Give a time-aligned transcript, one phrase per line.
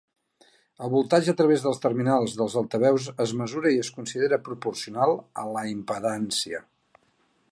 [0.85, 5.47] El voltatge a través dels terminals dels altaveus es mesura i es considera proporcional a
[5.57, 6.67] la impedància.